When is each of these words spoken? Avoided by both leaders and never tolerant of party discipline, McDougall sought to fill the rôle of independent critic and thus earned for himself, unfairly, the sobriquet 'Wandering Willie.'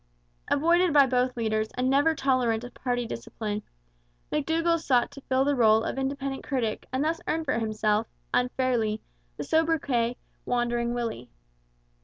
Avoided 0.49 0.93
by 0.93 1.05
both 1.05 1.37
leaders 1.37 1.67
and 1.77 1.87
never 1.87 2.15
tolerant 2.15 2.63
of 2.63 2.73
party 2.73 3.05
discipline, 3.05 3.61
McDougall 4.31 4.79
sought 4.79 5.11
to 5.11 5.21
fill 5.21 5.45
the 5.45 5.53
rôle 5.53 5.87
of 5.87 5.99
independent 5.99 6.43
critic 6.43 6.87
and 6.91 7.03
thus 7.03 7.21
earned 7.27 7.45
for 7.45 7.59
himself, 7.59 8.07
unfairly, 8.33 9.03
the 9.37 9.43
sobriquet 9.43 10.17
'Wandering 10.43 10.95
Willie.' 10.95 11.29